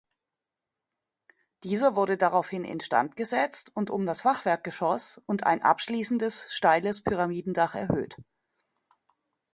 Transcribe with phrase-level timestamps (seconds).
[1.63, 8.15] Dieser wurde daraufhin instandgesetzt und um das Fachwerkgeschoss und ein abschließendes steiles Pyramidendach erhöht.